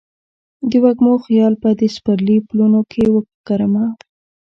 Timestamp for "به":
1.61-1.69